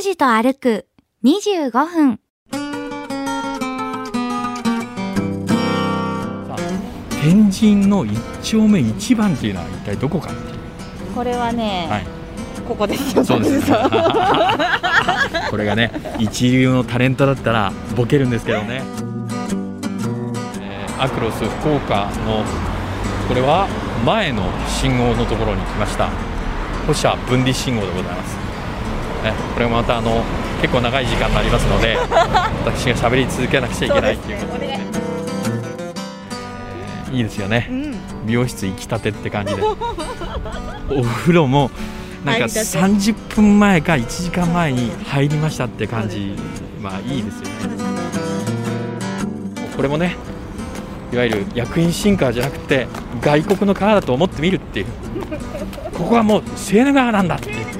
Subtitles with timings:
[0.00, 0.86] 拓司と歩く
[1.24, 2.20] 25分。
[7.20, 11.14] 天神の一丁目一番っていうのは一体どこかっていう。
[11.14, 12.06] これはね、はい。
[12.66, 13.22] ここですよ。
[13.22, 13.70] そうです
[15.50, 18.82] これがね一流のタレントだったらボケるんですけどね、
[20.62, 22.42] えーアクロス福岡の
[23.28, 23.68] これは
[24.06, 26.08] 前の信号のところに来ました。
[26.86, 28.39] 歩車分離信号でございます、ね、
[29.54, 30.24] これもまたあの
[30.60, 31.96] 結構長い時間になりますので
[32.64, 34.66] 私が喋り続けなくちゃいけないっていうことで。
[34.66, 35.10] ねえー
[37.12, 37.66] いいですよね。
[37.70, 38.26] うん。
[38.26, 39.62] 美容室行きたてって感じで。
[39.62, 41.70] お風呂も
[42.24, 42.66] なんか入りたて。
[42.78, 46.34] 30分前か1時間前に入りましたって感じ。
[46.80, 47.50] まあいいですよね。
[49.76, 50.16] これもね
[51.12, 52.86] いわゆる役員新川じゃなくて
[53.22, 54.86] 外国の川だと思ってみるっていう。
[55.96, 57.79] ここはもうセーヌ川なんだっていう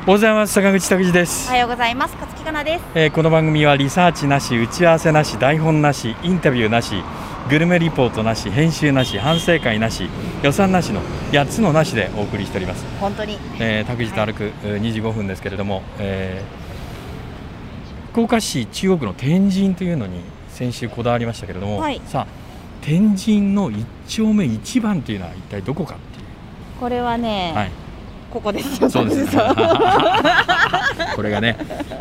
[0.00, 2.14] おはようございます坂口拓司ですおはようございます。
[2.14, 2.84] 勝木かなです。
[2.94, 7.04] えーこの番組はリサーチなし打ち合わせなし台本なしインタビューなし
[7.50, 10.08] グルメリポートなし編集なし反省会なし
[10.42, 13.38] 予算なしの8つのなしでお送りしております、本当に。
[13.58, 16.60] えー、拓司と歩くえー25分ですけれども、えー
[18.12, 22.26] 福岡市中央区の天神というのに先週こだわりましたけれども、はいさあ
[22.80, 26.26] 天神の一丁目一番というのは一体どこかっていう、
[26.80, 27.70] これはね、はい、
[28.30, 28.88] ここですよ。
[28.88, 29.36] そうです
[31.16, 31.56] これがね、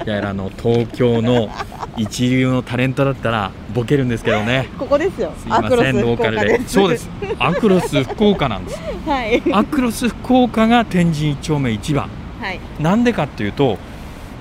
[0.06, 1.50] いわゆるあの東京の
[1.98, 4.68] 一流のタレントだったらボケるんですけどね。
[4.78, 5.32] ここですよ。
[5.38, 6.62] すいません、ローカルで。
[6.68, 7.10] そうです。
[7.40, 8.80] アクロス福岡なんです。
[9.08, 9.42] はい。
[9.52, 12.10] アクロス福岡が天神一丁目一番。
[12.40, 12.60] はい。
[12.80, 13.78] なんでかっていうと、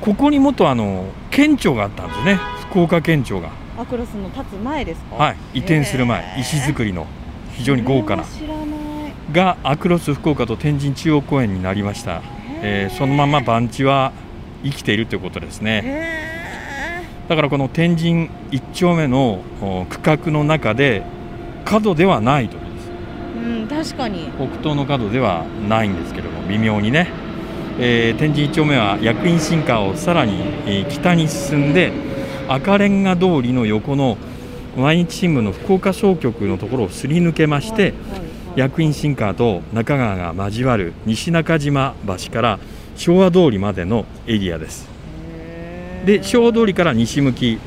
[0.02, 2.38] ここに元あの県庁があったんですよね。
[2.70, 3.48] 福岡県庁が。
[3.80, 5.16] アクロスの立つ前ですか？
[5.24, 5.36] はい。
[5.54, 7.06] 移転する前、へー石造りの
[7.54, 8.77] 非常に豪華な知らない。
[9.32, 12.22] がアクロス福岡と天神中央公園になりました。
[12.62, 14.12] えーそのまま番地は
[14.64, 15.82] 生きているということですね。
[15.84, 21.02] へだからこの天神一丁目のお区画の中で
[21.64, 24.30] 角ではないというですーうん、確かに。
[24.36, 27.08] 北東の角ではないんですけれども微妙にね、
[27.78, 31.92] えー天神一丁目は薬院新川をさらに、えー北に進んで
[32.48, 34.16] 赤レンガ通りの横の
[34.76, 38.27] 毎日新聞の福岡総局のところをすり抜けまして、はいはい
[38.58, 42.58] 薬院新川と中川が交わる西中島橋から
[42.96, 44.88] 昭和通りまでのエリアです。
[46.04, 47.60] で昭和通りから西向き、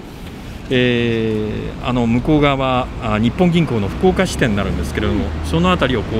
[0.69, 6.19] えーあの向こう側あ日本銀行の福岡支店になるんですけれども、その辺りをこう、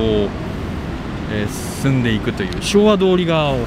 [1.30, 3.60] えー進んでいくという昭和通り側をこ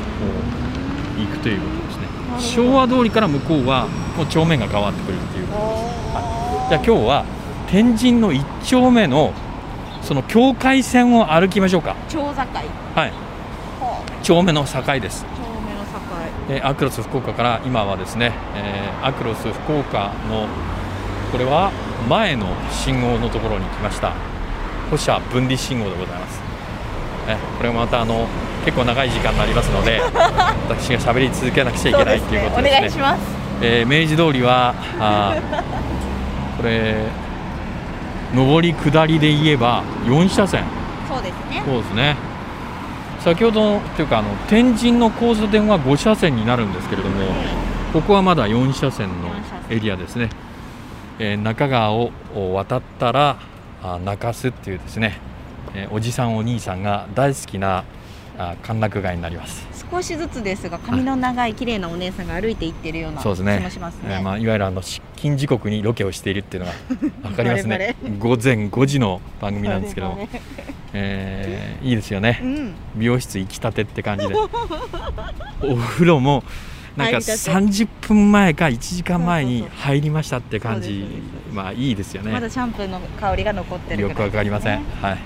[1.18, 2.08] う行くということですね。
[2.40, 3.88] 昭和通りから向こうは
[4.18, 7.26] もう帳面が変わってくるっていうおじゃあ今日は
[7.68, 9.34] 天神の一丁目の
[10.06, 11.96] その境界線を歩きましょうか。
[12.08, 12.30] ー町境。
[12.96, 13.12] はい。
[13.80, 14.82] ほ丁目の境。
[15.00, 16.00] ですう町目の境。
[16.50, 20.48] えーアクロス福岡から今はですね、えーアクロス福岡の
[21.32, 21.72] これは
[22.08, 24.14] 前の信号のところに来ました。
[24.92, 26.40] 歩車分離信号でございます、
[27.28, 28.28] ね、これもまたあの
[28.64, 30.00] 結構長い時間になりますので
[30.70, 32.80] 私が喋り続けなくちゃいけないということおですね。
[32.80, 33.22] 願いします。
[33.62, 35.64] えー明治通りはあー
[36.62, 36.96] これ
[38.34, 40.64] 上り下りで言えば4車線。
[41.08, 41.64] そうですね。
[41.66, 42.16] そうですね。
[43.26, 47.16] 先ほどというかあの天神の交差点は5車線になるんですけれども
[47.92, 49.32] ここはまだ4車線の
[49.68, 50.30] エリアですね、
[51.18, 52.12] えー中川を
[52.54, 53.40] 渡ったら
[53.82, 55.18] あ中洲っていうですね、
[55.74, 57.84] えーおじさんお兄さんが大好きな
[58.38, 63.60] あ歓楽街になります少しずつですが髪の長い綺麗なお姉さんが歩いていってるような気そうですね。
[63.60, 64.02] もしますね。
[64.10, 66.74] えーまあ、いわゆるあの出勤時刻にロケをしているっていうのが
[67.30, 67.96] 分かりますね。
[68.20, 70.28] 午前5時の番組なんですけども、
[70.94, 72.40] えーいいですよね。
[72.42, 72.74] うん。
[72.96, 74.34] 美容室行きたてって感じで。
[75.62, 76.44] お風呂も
[76.96, 81.06] なんか入りたて30分前か1時間前に入りましたって感じ。
[81.52, 82.32] まあいいですよね。
[82.32, 85.18] まだシャンプーの香りが残ってるよくわかりません、ねはい。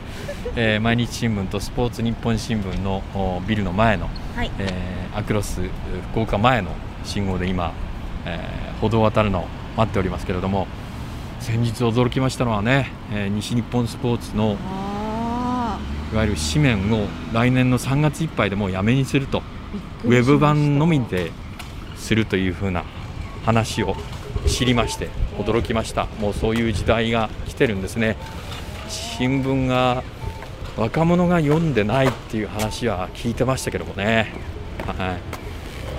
[0.56, 4.52] えー毎日新聞とスポーツ日本新聞のおビルの前の、はい。
[4.60, 5.62] えーアクロス
[6.12, 6.72] 福岡前の
[7.04, 7.74] 信号で今、
[8.26, 10.66] えー歩道を渡るのを待っておりますけれども
[11.42, 15.80] 先日驚きましたのはね、えー西日本スポーツのあ
[16.12, 19.40] いわゆる紙面を来年の3月いっぱいでもうやめにすると。
[19.40, 19.44] あ。
[20.06, 21.32] ウェブ版のみで
[22.00, 22.84] するというふうな
[23.46, 23.96] 話を
[24.48, 26.06] 知りまして驚きました。
[26.20, 28.18] もうそういう時代が来てるんですね。
[28.88, 30.04] 新聞が
[30.78, 34.32] 若者が読んでないっていう話は聞いてましたけどもね、
[34.88, 35.20] はい、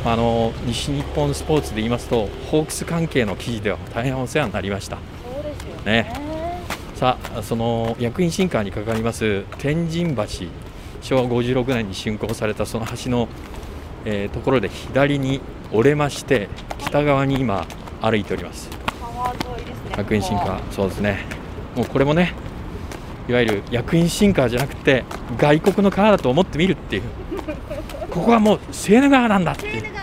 [0.05, 4.99] あの西日本スポーツで言いますとホークス関係の記事では大変お世話になりました。
[5.23, 6.31] そうですよね。
[6.95, 10.49] さあその薬品新川にかかります天神橋
[11.03, 13.27] 昭和56年に竣工されたその橋の、
[14.05, 15.41] えーところで左に
[15.73, 17.67] 折れまして北側に今
[18.01, 18.71] 歩いております。
[19.01, 20.49] 川沿いですね薬品新ここ。
[20.49, 21.25] 川そうですね。
[21.77, 22.33] もうこれもね
[23.29, 25.05] いわゆる薬品新川じゃなくて
[25.39, 27.03] 外国の川だと思ってみるっていう。
[28.11, 30.01] ここはもうセーヌ川なんだっていう。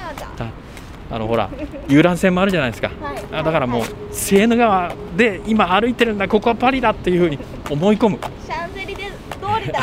[1.09, 1.49] あのほら
[1.87, 2.91] 遊覧船もあるじゃないですか。
[3.01, 3.17] はい。
[3.31, 8.19] あだからもうはいセーヌ川で今歩いてるんだここはパリだっていうふうに思い込む。
[8.45, 9.79] シャンゼリゼ通りだ。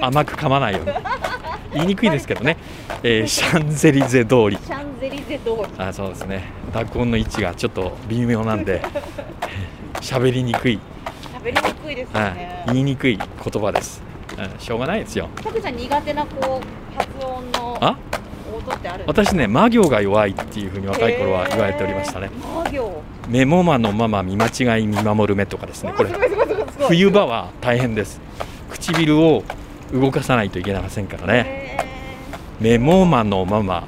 [0.00, 0.92] 甘く噛まないように
[1.74, 2.56] 言いにくいですけどね、
[3.02, 4.56] えーシャンゼリゼ通り。
[4.56, 5.64] シャンゼリゼ通り。
[5.78, 6.44] あそうですね。
[6.72, 8.82] 濁音の位置がちょっと微妙なんで
[10.00, 10.78] 喋りにくい、
[11.32, 12.34] 喋りにくいですよはい。
[12.34, 14.02] ね言いにくい言葉です、
[14.38, 15.28] うんしょうがないですよ。
[15.42, 17.96] たくちゃん苦手なこう発音のあ？
[19.06, 22.30] 私ね魔行が弱いっていうふうに若い頃は言われておりましたね。
[23.28, 25.92] メモマのママ見間違い見守る目とかですね。
[25.96, 26.10] これ。
[26.88, 28.20] 冬場は大変です。
[28.70, 29.42] 唇を
[29.92, 31.44] 動かさないといけませんからね。
[31.46, 31.61] へ
[32.62, 33.82] メモマのママ。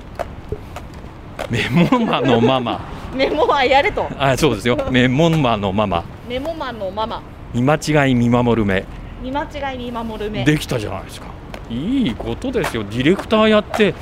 [1.49, 2.81] メモマのママ。
[3.12, 4.09] ーメモはやれと。
[4.19, 4.88] あそうですよ。
[4.91, 6.05] メモマのママ。
[6.29, 7.23] メモマンのママ。
[7.55, 8.85] 見間違い見守る目。
[9.23, 10.44] 見間違い見守る目。
[10.44, 11.29] できたじゃないですか。
[11.71, 12.82] いいことですよ。
[12.82, 13.94] ディレクターやって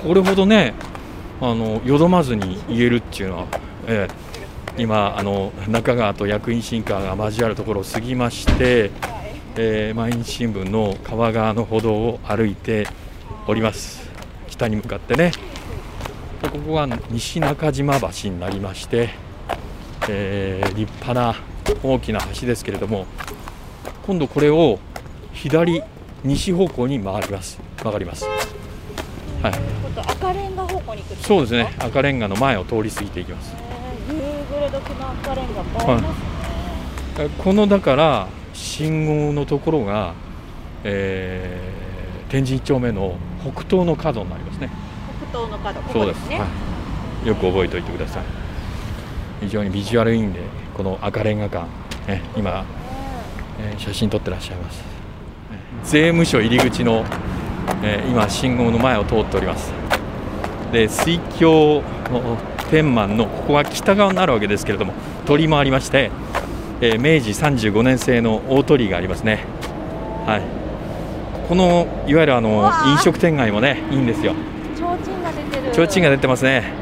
[0.00, 0.74] これほどね
[1.40, 3.46] あのよどまずに言えるっていうのは、
[3.88, 4.80] ええ。
[4.80, 8.92] 今あの中川と役員新川が交わるところを過ぎまして、
[9.56, 12.86] えー毎日新聞の川側の歩道を歩いて
[13.48, 14.03] おります
[14.54, 15.32] 北に向かってね。
[16.40, 19.10] でここが西中島橋になりまして、
[20.08, 21.34] えー立派な
[21.82, 23.06] 大きな橋ですけれども
[24.06, 24.78] 今度これを
[25.32, 25.82] 左
[26.22, 27.58] 西方向に回ります。
[27.78, 28.26] 曲がります？
[29.42, 29.52] はい。
[29.96, 31.74] 赤レンガ方向にそうですね。
[31.78, 33.54] 赤レンガの前を通り過ぎていきます。
[34.08, 35.62] 夕暮れ時の赤レンガ
[35.94, 40.14] 映えますこのだから信号のところが、
[40.84, 43.16] えー天神一丁目の
[43.52, 44.70] 北東の角になりますね。
[45.30, 46.20] 北東の角こそうです。
[46.20, 46.46] こですね、は
[47.24, 48.22] い、よく覚えておいてください。
[49.40, 50.40] 非常にビジュアルいいんで
[50.76, 51.66] この赤レンガ館、
[52.08, 52.64] ね、今、
[53.60, 54.82] えー写真撮ってらっしゃいます。
[55.52, 57.04] えー税務署入り口の、
[57.82, 59.72] えー今信号の前を通っております。
[60.72, 62.36] で水郷の
[62.70, 64.92] 天満のここは北側になるわけですけれども
[65.26, 66.10] 鳥居もありまして、
[66.80, 69.44] えー明治35年製の大鳥居がありますね。
[70.26, 70.63] はい
[71.48, 74.34] このいわゆるあの飲食店街もねいいんですよ。
[74.74, 75.74] 提灯が出てる。
[75.74, 76.72] 提灯が出てますね。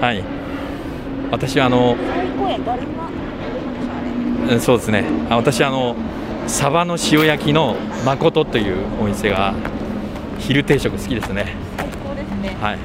[0.00, 0.22] はい。
[1.30, 1.96] 私はあの
[4.50, 5.04] うんそうですね。
[5.28, 5.96] あ私あの
[6.46, 9.54] サバの塩焼きの誠というお店が
[10.38, 11.54] 昼定食好きですね。
[11.76, 12.56] 最高ですね。
[12.60, 12.78] はい。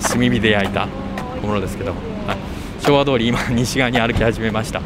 [0.00, 0.86] 炭火で焼いた
[1.42, 1.96] ものですけど、は
[2.34, 4.80] い、昭和通り今西側に歩き始めました、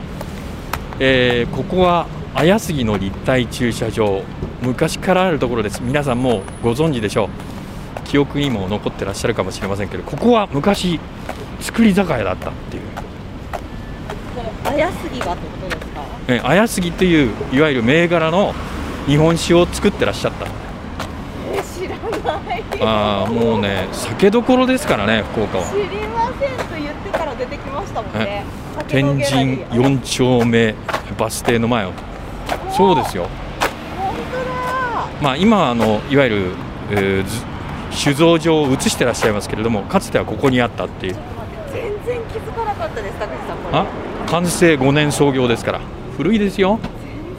[0.98, 4.22] えーここは綾杉の立体駐車場。
[4.60, 5.80] 昔からあるところです。
[5.82, 7.28] 皆さんもうご存知でしょう。
[8.08, 11.00] 記憶にも残ってらっしゃるかもしれませんけどここは昔
[11.60, 12.82] 造り酒屋だったっていう。
[14.64, 16.02] 綾杉がってことですか？
[16.28, 18.52] えー綾杉といういわゆる銘柄の
[19.06, 20.46] 日本酒を作ってらっしゃった。
[21.52, 22.64] えー知らない。
[22.80, 25.64] あーもうね酒どころですからね福岡は。
[25.66, 28.44] 知りませんと言ってから出てきましたもんね。
[28.88, 30.74] 天神ー4丁目
[31.16, 31.92] バス停の前を
[32.76, 33.28] そうですよ。
[33.96, 35.06] 本当だ。
[35.22, 36.52] まあ今はあのいわゆる、
[36.90, 37.54] えーず
[37.92, 41.16] 酒造場を移してらっしゃいますけれどもかつてはここにあったっていう。
[41.72, 43.78] 全然気づかなかったです高橋さんこれ。
[43.78, 43.86] あ
[44.26, 45.80] 完成5年創業ですから。
[46.16, 46.80] 古いですよ。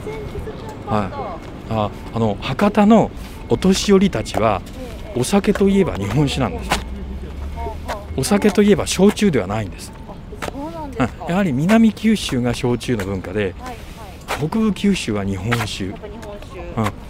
[0.04, 3.10] 全然気づかなかった、ああの博多の
[3.50, 5.20] お年寄りたちはええ。
[5.20, 6.70] お酒といえば日本酒なんです
[8.16, 9.92] お酒といえば焼酎ではないんです。
[10.40, 13.76] あそうなんですやはり南九州が焼酎の文化ではいはい
[14.38, 15.84] 北部九州は日本酒。
[15.84, 15.94] うん、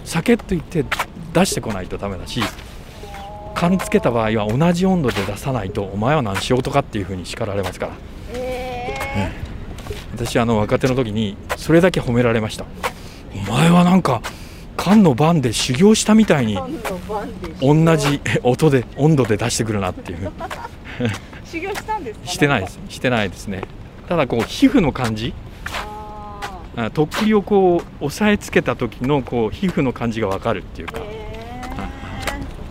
[0.04, 0.85] 酒と言って
[1.33, 2.40] 出してこないとダメだし
[3.54, 7.92] 缶つけた場合は同じ温度で出さないとお前は何しようとかっていうふうに叱られますから。
[8.35, 8.95] え
[10.14, 12.64] 私あの若手の時にそれだけ褒められました。
[13.35, 14.23] お前はなんか
[14.76, 16.59] 缶の番で修行したみたいに
[17.61, 20.30] 同じ音で温度で出してくるなっていう。
[21.45, 22.26] 修行したんですか？
[22.28, 22.78] してないです。
[22.88, 23.62] してないですね。
[24.09, 25.35] ただこう皮膚の感じ
[26.92, 31.00] とっくりをこう押さえつけた時のこう皮膚の感じが分かるっていうか。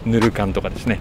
[0.06, 1.00] ぬる感とかですね。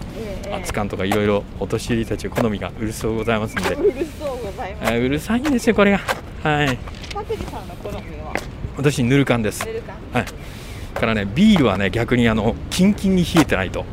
[0.51, 4.93] 熱燗とかいろいろお年寄りたち好みがうるそうございますんで、 うるそうございます。
[4.93, 5.99] えーうるさいんですよこれが。
[6.43, 6.77] はい。
[7.13, 8.33] 拓司さんの好みは？
[8.77, 9.67] 私ぬる燗です。
[10.11, 10.25] はい。
[10.93, 13.85] からねビールはね逆にあのキンキンに冷えてないと。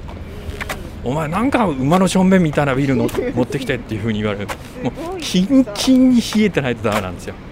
[1.04, 4.48] お前なんか馬のしょんべんみたいなビールの持ってきてっていう風に言われる。
[4.82, 7.34] もうキンキンに冷えてないとダメなんですよ。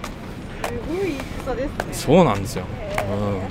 [1.55, 1.93] ですね。
[1.93, 2.65] そうなんですよ、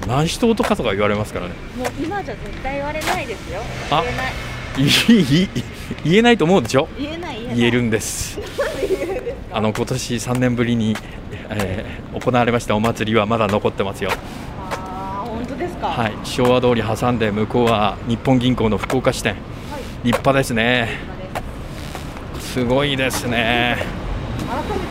[0.03, 1.53] うん、何人とかとか言われますからね。
[1.77, 3.61] もう今じゃ絶対言われないですよ。
[3.91, 4.33] あ言えない。
[4.79, 5.49] いい
[6.05, 6.89] 言えないと思うでしょ？
[6.99, 8.39] 言えない言えるんです。
[9.53, 10.97] あの今年3年ぶりに、
[11.51, 14.11] えー行われましたお祭りはまだ残ってますよ。
[14.71, 15.87] ああ本当ですか。
[15.89, 16.13] はい。
[16.25, 19.37] 昭和通り挟んで向こうは日本銀行の福岡支店。
[20.03, 20.89] 立派ですね。
[22.41, 23.77] すごいですね。
[24.49, 24.90] 改めて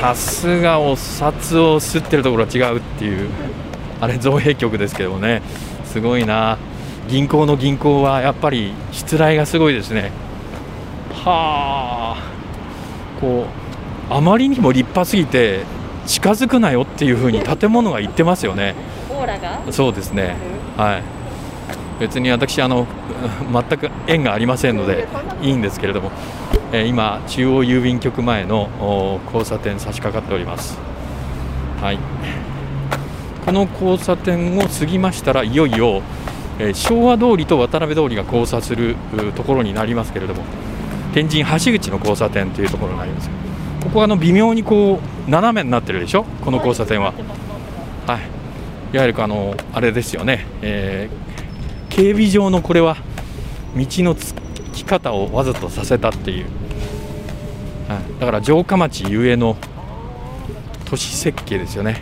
[0.00, 3.28] さすがお札を吸ってるところは違うっていう
[4.00, 5.40] あれ造幣局ですけどもね。
[5.84, 6.58] すごいな。
[7.08, 10.10] 銀行の銀行はやっぱり失礼がすごいですね。
[11.12, 13.20] はあ。
[13.20, 13.46] こ
[14.10, 15.60] うあまりにも立派すぎて
[16.06, 18.74] 近づくなよっていうふうに建物が言ってますよね。
[19.08, 19.60] オーラが？
[19.70, 20.34] そうですね。
[20.76, 21.02] はい。
[22.00, 22.86] 別に私あの
[23.52, 25.06] 全く縁がありませんので
[25.40, 26.10] いいんですけれども、
[26.74, 30.76] えー今中央郵便局前の交差点差し掛かっております。
[31.80, 31.98] はい。
[33.46, 36.02] この交差点を過ぎましたらいよいよ、
[36.58, 38.96] えー昭和通りと渡辺通りが交差する
[39.36, 40.42] ところになりますけれども
[41.12, 43.30] 天神橋口の交差点というところになります。
[43.80, 46.24] ここはあの微妙にこう斜めになってるでしょ？
[46.44, 47.14] この交差点は。
[48.08, 48.20] はい、
[48.92, 51.34] いわゆるあのあれですよね、えー
[51.94, 52.96] 警備上のこれは
[53.76, 54.34] 道のつ
[54.72, 56.46] き方をわざとさせたっていう、
[57.88, 59.56] はい、だから城下町ゆえの
[60.84, 62.00] 都市設計ですよね。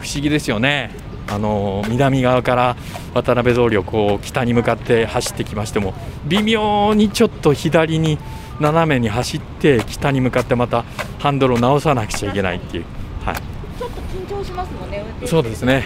[0.00, 0.90] 不思議ですよね。
[1.28, 2.76] あの南側から
[3.14, 5.94] 渡辺通りをこう北に向かって走ってきましても
[6.26, 8.18] 微妙にちょっと左に
[8.60, 10.84] 斜めに走って北に向かってまた
[11.18, 12.84] ハンドルを直さなくちゃいけないっていう、
[13.24, 13.36] はい、
[13.78, 15.74] ちょっと緊張しますもんねそうですね。
[15.74, 15.84] はい。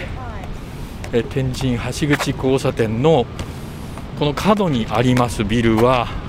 [1.13, 3.25] えー天神橋口交差点の
[4.19, 6.26] この角にありますビルはえー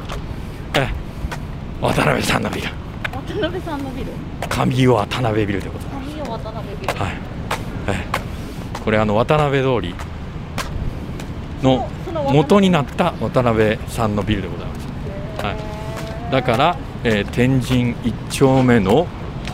[1.81, 2.69] 渡辺さんのビル。
[3.13, 4.13] 渡辺さんのビル？
[4.49, 6.93] 上尾渡辺ビルでございま上尾渡辺ビル。
[6.93, 7.13] す、はい。
[7.89, 8.29] えー
[8.85, 9.95] これあの渡辺通り
[11.63, 11.91] の
[12.33, 15.53] 元になった渡辺さんのビルでございます、は
[16.29, 19.07] い、だから、えー天神1丁目の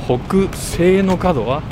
[0.07, 1.63] 北西の角は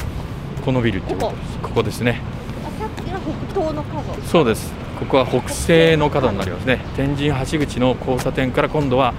[0.64, 1.58] このビルっていうことです。
[1.58, 2.20] ここですね。
[2.66, 4.22] あさっきの北東の角。
[4.22, 4.72] そうです。
[4.98, 6.80] ここは北西の角になりますね。
[6.96, 9.14] 天神橋口の交差点から今度は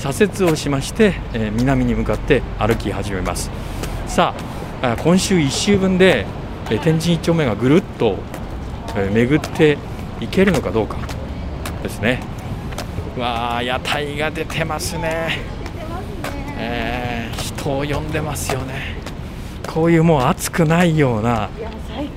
[0.00, 3.50] 左折をしまして、えー南に向かって歩き始めます。
[4.06, 4.34] さ
[4.82, 6.26] あ、あ今週1週分で、
[6.70, 8.16] えー天神1丁目がぐるっと、
[8.96, 9.76] えー巡って
[10.20, 10.96] いけるのかどうか
[11.82, 12.20] ですね。
[13.16, 15.38] うわあ、屋台が出てますね。
[16.58, 18.96] えー人を呼んでますよね。
[19.68, 21.50] こういうもう暑くないような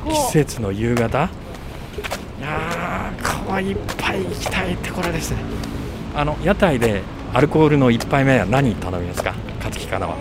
[0.10, 1.30] 季節の夕方
[2.40, 5.38] いやーここいっぱい行きたいってこれですね
[6.16, 9.34] あの屋台でアルコールの一杯目は何頼みますか？
[9.58, 10.16] 勝木かなは。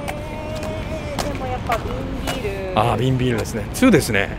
[2.74, 3.66] ああ瓶ビールですね。
[3.74, 4.38] 2ですね。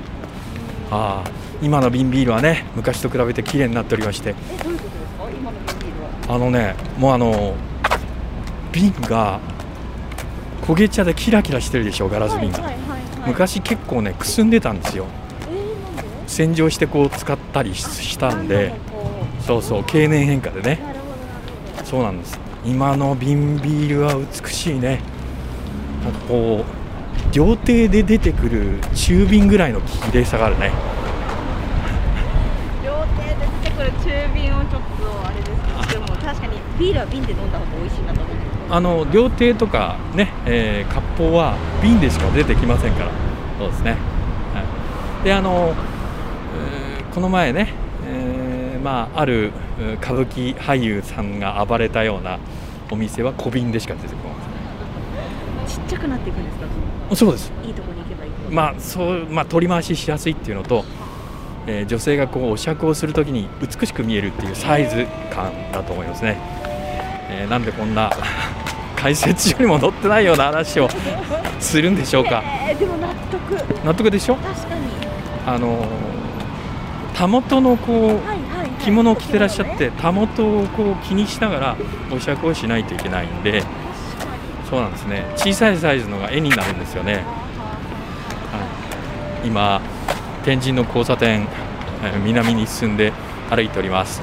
[0.90, 1.30] ああ
[1.62, 4.34] 今の瓶ビールはね昔と比べて綺麗になっておりまして。
[6.28, 7.54] あのねもうあの
[8.72, 9.40] 瓶が
[10.64, 13.30] 焦げ茶でキラキラしてるでしょガラス瓶が、はいはいはいはい。
[13.30, 15.06] 昔結構ねくすんでたんですよ。
[15.42, 16.30] えー、で？
[16.30, 18.74] 洗浄してこう使ったりししたんで。
[19.42, 20.80] そうそう経年変化でね。
[21.84, 25.02] そうなんです今の瓶ビールは美しいね。
[26.04, 30.72] なんかこう料亭で出てくる中瓶ぐらいの綺麗さがあるね。
[32.84, 35.52] 料亭で出てくる中瓶をちょっとあれです
[35.90, 38.44] けどでも確かにビールは瓶で飲んだ方が美味しいなと思って。
[38.70, 43.12] あの料亭とかね、えー、割烹は瓶でしか出てきませんから。
[43.60, 43.92] そうですね、
[44.54, 44.64] は
[45.22, 45.76] い、であの、
[46.58, 47.72] えーこの前ね、
[48.08, 52.40] えーまあ、あるえー歌舞伎俳優さんが暴れたような
[52.92, 54.34] お店は小瓶でしか出てこな
[55.66, 55.70] い。
[55.70, 56.58] ちっちゃくなっていくんです
[57.10, 57.16] か？
[57.16, 57.52] そうです。
[57.66, 58.32] いいとこに行けばいい。
[58.50, 60.84] まあそうまあ、取り回ししやすいっていうのと、
[61.68, 66.38] えー女性がこうお酌をするときに美しく見えるっていうサイズ感だと思いますね、
[67.30, 68.10] えーなんでこんな
[68.96, 70.88] 解説書にも載ってないような話を
[71.60, 72.42] するんでしょうか。
[72.70, 73.56] えー、でも納得。
[73.58, 74.36] 確納得でしょ？
[74.36, 74.54] かに。
[75.46, 75.86] あのー
[77.14, 78.38] たもとのこうはい、
[78.84, 81.78] 着物を着てらっしゃってたもとをこう気にしながら
[82.12, 83.64] お酌をしないといけないんで
[84.70, 87.24] そうなんですね小さいサイズのが絵になるんですよね
[88.54, 89.82] はい、今、
[90.44, 91.48] 天神の交差点、
[92.04, 93.14] えー南に進んで
[93.50, 94.22] 歩いております。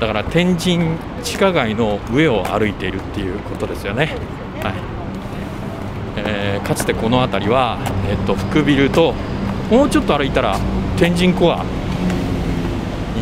[0.00, 4.16] だから天神地下街の上を歩いているっていうことですよね。
[4.62, 4.74] はい
[6.16, 9.14] えーかつてこの辺りは、えっと福ビルと
[9.70, 10.58] もうちょっと歩いたら
[10.96, 11.64] 天神コア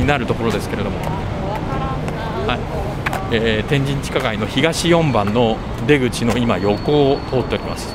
[0.05, 0.99] になるところですけれども、
[2.47, 2.61] はい。
[3.35, 5.57] えー天神地下街の東4番の
[5.87, 7.95] 出口の今横を通っております、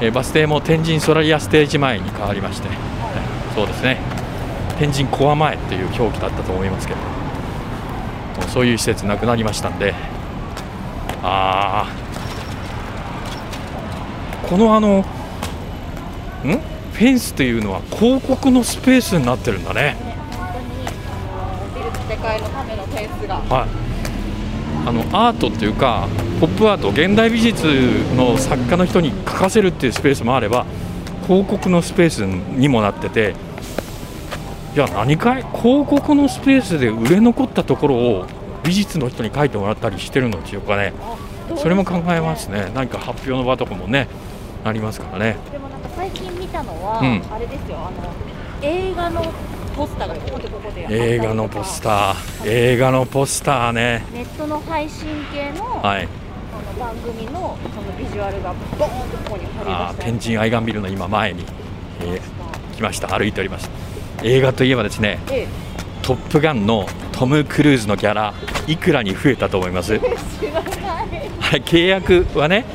[0.00, 2.78] えーバス停も天神ソラリアステージ前に変わりまして、はい。
[3.54, 3.98] そうですね。
[4.78, 7.06] 天神コア前っていう表記だったと思いますけども。
[8.48, 9.94] そういう施設なくなりましたんで。
[11.22, 14.48] あー。
[14.48, 15.04] このあのん？
[16.92, 20.09] フェンスというのは広告のスペースになってるんだね。
[23.30, 23.68] がはい、
[24.88, 26.08] あのアートっていうか
[26.40, 27.66] ポップアート現代美術
[28.16, 30.66] の作家の人に書かせるっていうスペースもあれば
[31.26, 33.34] 広告のスペースにもなってて
[34.74, 35.42] いや何かい？
[35.42, 38.26] 広告のスペースで売れ残ったところを
[38.64, 40.92] 美術の人に書いてもらったりしてるのでしょうかね
[41.56, 42.70] それも考えますね。
[42.74, 44.06] 何か発表の場とかもね
[44.64, 45.36] ありますからね。
[45.50, 47.22] でもなんか最近見たのは、うん。
[47.32, 47.78] あれですよ。
[47.78, 48.12] あの
[48.62, 49.22] 映画の
[49.80, 50.48] ポスターがここで。
[50.48, 52.16] ここで映画のポスター。
[52.44, 54.04] 映画のポスターね。
[54.12, 56.06] ネットの配信系の,、はい。
[56.52, 61.46] あの番組のそのビジュアルがボーンとここに貼りあー出して天神愛玩ビルの今前に、
[62.00, 62.20] えー
[62.76, 63.08] 来ました。
[63.08, 63.70] 歩いております
[64.22, 65.46] 映画といえばですねえ
[66.02, 68.34] 「トップガン」のトム・クルーズのギャラ
[68.66, 69.94] いくらに増えたと思います？
[69.94, 71.08] え知らない。
[71.40, 72.66] はい契約はね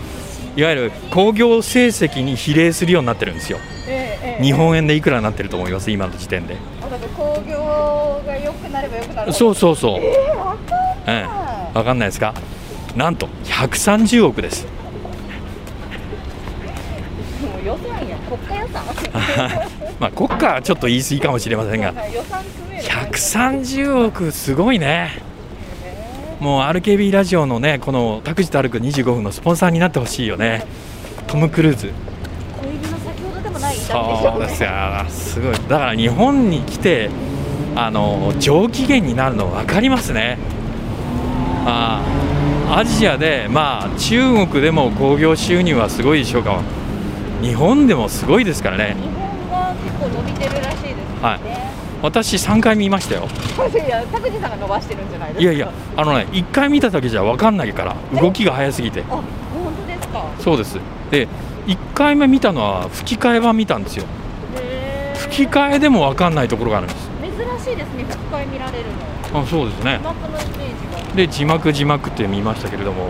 [0.56, 3.60] いわゆる興行成績に比例するようになってるんですよ。
[3.88, 4.44] ええええ。
[4.44, 5.92] 日本円でいくらになってると思います？
[5.92, 6.58] 今の時点で
[7.16, 9.34] 工業が良くなれば良くなる。
[9.34, 10.68] そううそうそう、ええわかん
[11.08, 11.24] えない、
[11.74, 12.34] え、わかんないですか？
[12.96, 14.66] なんと130億です。
[14.66, 14.70] も
[17.62, 18.16] う予算や。
[18.18, 18.84] 国家予算。
[20.00, 21.94] まあ国家はちょっと言い過ぎかもしれませんが。
[22.14, 25.12] 予算組める130億すごいね。
[26.40, 30.66] もう RKB ラジオのねこの「拓司と歩く25分」のスポンサーになってほしいよね。
[31.28, 31.92] トム・クルーズ
[33.88, 34.70] そうですよ。
[35.10, 37.10] すごいだから日本に来て
[37.76, 40.38] あの上機嫌になるの分かりますね。
[41.66, 42.02] あ
[42.70, 46.62] あアジアでまあ中国でも興行収入はすごいでしょうか。
[47.42, 48.96] 日本でもすごいですからね。
[48.96, 49.08] 日
[49.50, 51.40] 本が結構伸びてるらしいですね、はい。
[52.02, 53.24] 私3回見ましたよ。
[53.24, 55.42] いや拓司さんが伸ばしてるんじゃないですか。
[55.42, 59.02] いやいやあのね1回見ただけじゃ分かんないから動きが速すぎて。
[59.02, 59.24] あ本
[59.82, 60.24] 当ですか？
[60.40, 60.80] そうです。
[61.12, 61.28] で
[61.68, 64.06] 1回目見たのは吹き替え版見たんですよ。
[65.16, 67.10] 吹き替えでも分かんないところがあるんです。
[67.22, 68.86] 珍しいですね吹き替え見られる
[69.34, 69.40] の。
[69.42, 70.00] あそうですね。
[70.02, 71.16] 字幕のイメージが。
[71.16, 73.10] で字幕字幕って見ましたけれども、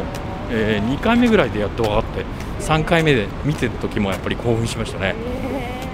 [0.49, 2.25] え2回目ぐらいでやっと分かって
[2.63, 5.15] 3回目で見てる時もやっぱり興奮しましたね、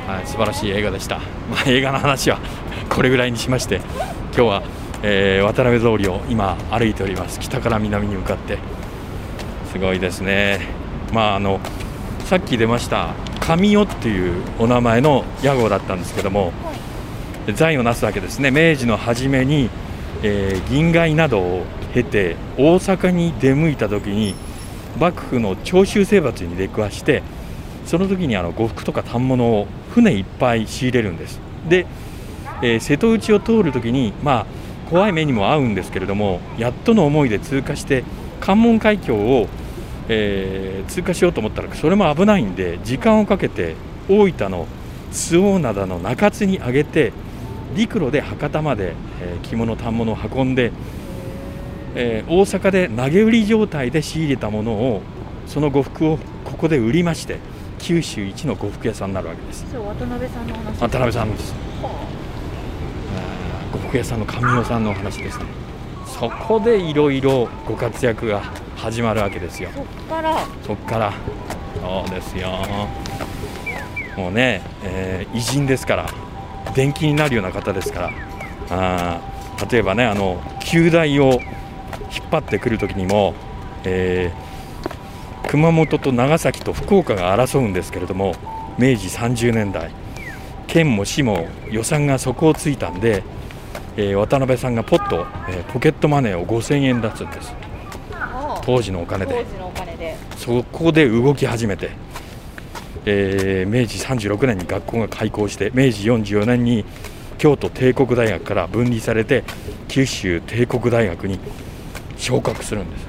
[0.08, 1.17] へはい、素晴らしい映画でした、
[1.50, 2.39] まあ、映画の話は
[2.89, 3.82] これぐらいにしまして
[4.36, 4.63] 今日は、
[5.04, 7.39] えー渡辺通りを今歩いております。
[7.39, 8.58] 北から南に向かって。
[9.71, 10.60] すごいですね。
[11.13, 11.60] まああの
[12.32, 16.54] さっき出ました神代っていうお名前の屋号だったんですけども、
[17.56, 18.52] 財をなすわけですね。
[18.52, 19.70] 明治の初めに、
[20.24, 24.34] えー銀海などを経て大阪に出向いた時に
[24.98, 27.22] 幕府の長州征伐に出くわして
[27.86, 31.38] その時にあの呉服とか反物を船いっぱい仕入れるんです。
[31.67, 31.86] で、
[32.62, 38.06] えー瀬戸内を通る時にまあ怖い目にも遭うんですけれどもやっとの思いで通過して
[38.39, 39.50] 関門海峡を、
[40.13, 43.76] えー通過しようと思ったらそれも危ないんで時間をかけて
[44.10, 44.67] 大分の
[45.13, 47.13] 周防灘の中津に上げて
[47.76, 50.74] 陸路で博多まで、えー着物反物を運んで、
[51.95, 55.02] えー大阪で投げ売り状態で仕入れたものを
[55.47, 57.39] その呉服をここで売りまして
[57.80, 59.65] 九州一の呉服屋さんになるわけです。
[59.74, 60.80] 渡辺さんの話。
[60.82, 61.56] 渡辺さんです
[63.71, 65.45] 呉服屋さんの神代さんのお話ですね。
[66.06, 68.41] そこでいろいろご活躍が
[68.82, 69.70] 始まるわけですよ。
[69.76, 70.38] そっから。
[70.65, 71.13] そっから。
[71.80, 72.50] そうですよ。
[74.17, 76.06] もうね、えー偉人ですから。
[76.76, 78.10] 伝記になるような方ですから。
[78.72, 79.72] あー。
[79.72, 83.36] 例えばねあの旧大を引っ張ってくる時にも、
[83.84, 84.52] えー
[85.48, 88.36] 熊本と長崎と福岡が争うんですけれども
[88.80, 89.91] 明治30年代
[90.67, 93.22] 県も市も予算が底をついたんで、
[93.98, 97.54] えー渡辺さんがポッと、えーポケットマネーを5000円出すんです
[98.64, 99.46] 当時のお金で。
[100.38, 101.92] そこで動き始めて、
[103.06, 106.86] えー明治36年に学校が開校して明治44年に
[107.38, 109.44] 京都帝国大学から分離されて
[109.88, 111.40] 九州帝国大学に
[112.18, 113.06] 昇格するんです。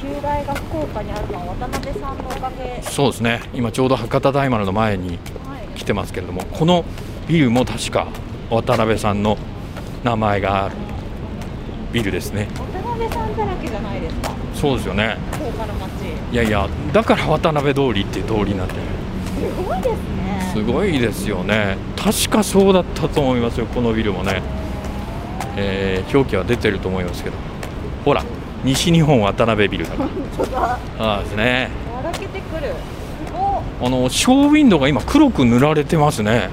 [0.00, 2.82] 旧大が福岡にあるのは渡辺さんのおかげ。
[2.82, 3.40] そうですね。
[3.52, 5.18] 今ちょうど博多大丸の前にはい。
[5.78, 6.84] 来てますけれどもこの
[7.28, 8.08] ビルも確か
[8.50, 9.36] 渡辺さんの
[10.02, 10.76] 名前がある
[11.92, 12.48] ビルですね。
[12.56, 14.30] 渡辺さんだらけじゃないですか。
[14.54, 15.16] そうですよね。
[15.32, 15.88] 福岡の街。
[16.32, 18.80] いやいやだから渡辺通りっていう通りになってる
[19.34, 20.52] すごいですね。
[20.52, 21.78] すごいですよね。
[21.96, 24.42] 確かそうだったと思いますよこのビルもね、
[25.56, 27.36] えー表記は出てると思いますけど。
[28.04, 28.24] ほら
[28.64, 30.08] 西日本渡辺ビルだから。
[30.08, 30.78] 本当だ。
[30.98, 31.70] ああですね。
[31.94, 32.74] 笑けてくる。
[33.80, 36.32] あのショーウィンドウが今黒く塗られてますね。
[36.32, 36.50] ね。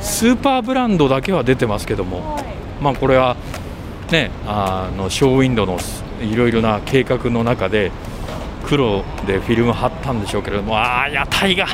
[0.00, 2.34] スーパーブランドだけは出てますけども。
[2.34, 2.44] はい。
[2.82, 3.36] まあこれは
[4.12, 5.78] ねあのショーウィンドウの
[6.20, 7.90] いろいろな計画の中で
[8.66, 11.66] 黒でフィルム貼ったんでしょうけれどもああ屋台が。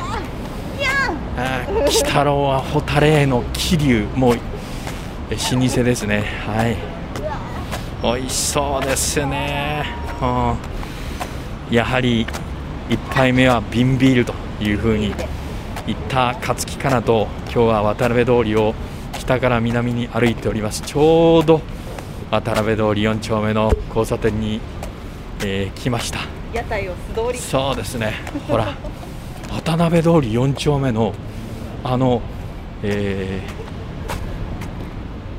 [1.69, 6.23] 鬼太郎は蛍の桐生もう老舗ですね。
[6.45, 7.01] はい。
[8.03, 9.85] 美味しそうですね、
[10.19, 10.25] う
[11.71, 12.25] ん、やはり
[12.89, 15.13] 1杯目は瓶ビールというふうに
[15.85, 18.73] 言った勝木かなと今日は渡辺通りを
[19.13, 20.81] 北から南に歩いております。
[20.81, 21.61] ちょうど
[22.31, 24.61] 渡辺通り4丁目の交差点に、
[25.43, 26.19] えー来ました。
[26.53, 27.37] 屋台を素通り。
[27.37, 28.13] そうですね。
[28.47, 28.73] ほら
[29.49, 31.13] 渡辺通り4丁目の
[31.83, 32.21] あの、
[32.83, 33.71] えー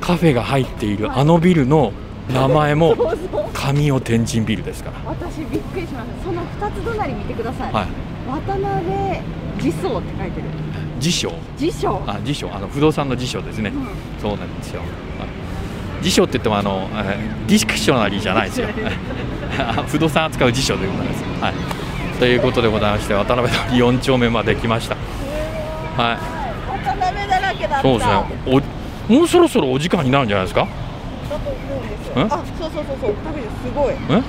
[0.04, 1.92] カフェが入っているあのビルの
[2.28, 2.94] 名前も
[3.54, 4.96] 神尾天神ビルですから。
[5.06, 7.86] 私びっくりしましたその二つ隣見てください、はい。
[8.28, 10.46] 渡辺辞書って書いてる。
[11.00, 13.88] 辞書辞書あ辞書あの不動産の辞書ですね、うん。
[14.20, 14.80] そうなんですよ。
[14.80, 14.86] は
[15.24, 15.31] い
[16.02, 18.68] 辞書って言ってもあの、えーディクショナリーじゃないですよ。
[19.88, 21.24] 不動産扱う辞書でございます。
[21.42, 21.54] はい。
[22.18, 24.96] ということでございまして渡辺通り4丁目まで来ました。
[25.96, 26.18] は
[26.68, 27.92] 渡辺だらけだったい。
[27.92, 28.62] そうですね。
[29.08, 30.60] おもうそろそろお時間になるんじゃないですか？
[30.62, 32.22] だと思うんですよえ？
[32.22, 32.36] あそ
[32.66, 34.22] うそうそうそう田口すごいえ？1分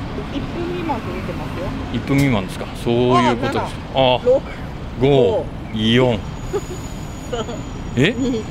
[0.73, 2.65] 未満って出てますよ1分未満ですか？
[2.83, 3.75] そういうことです。
[3.93, 4.41] あ、6
[5.01, 6.19] 5、4。
[7.95, 8.43] え？2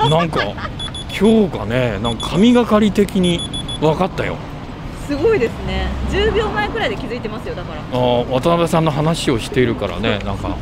[0.00, 0.40] 1なんか
[1.10, 3.40] 今日がね、なんか神がかり的に
[3.80, 4.36] 分かったよ。
[5.06, 5.88] すごいですね。
[6.10, 7.80] 10秒前くらいで気づいてますよだから。
[7.80, 10.56] あー渡辺さんの話をしているからね、なんか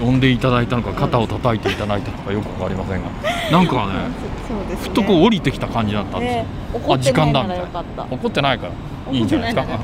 [0.00, 3.08] 呼んでいただいたのか、肩を叩いていただいたのかよくわかりませんが、
[3.50, 4.76] なんかね、ね。
[4.80, 6.42] ふっとこう降りてきた感じだったんですよ。
[6.42, 8.06] ね怒ってないならよかった。
[8.10, 8.72] 怒ってないから。
[9.12, 9.72] いいんじゃないですか？
[9.74, 9.80] はい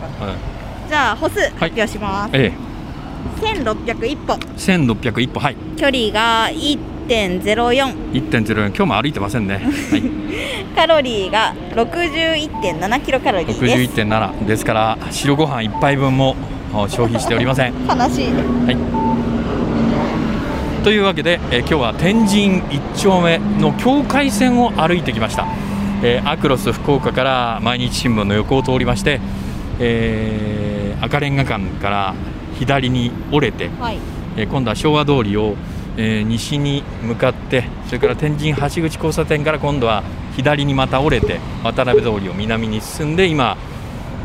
[0.89, 2.53] じゃあ歩数発表します、え
[3.41, 4.35] 1601歩。
[4.35, 6.49] え、1601歩、はい、距離が
[7.07, 9.55] 1.04 1.04、今日も歩いてませんね。
[9.55, 10.03] はい、
[10.75, 13.64] カロリーが61.7キロカロリーです。
[13.64, 16.35] 61.7ですから白ご飯1杯分も
[16.75, 17.73] あ消費しておりません。
[17.88, 18.27] 悲しい。
[20.83, 25.47] というわけで、えー今日は天神一丁目の境界線を歩いてきました、
[26.03, 29.21] えーアクロス福岡から毎日新聞の横を通りまして、
[29.81, 32.14] えー赤レンガ館から
[32.59, 33.99] 左に折れて、はい。
[34.37, 35.55] えー今度は昭和通りを、
[35.96, 40.02] えー西に向かってそれから天神橋口交差点から今度は
[40.37, 43.56] 左にまた折れて渡辺通りを南に進んで今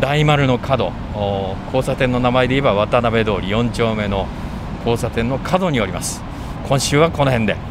[0.02, 0.92] 大丸の角
[1.68, 4.28] 交差点の名前で言えば渡辺通り4丁目の
[4.80, 6.24] 交差点の角におります。
[6.68, 7.71] 今週はこの辺で。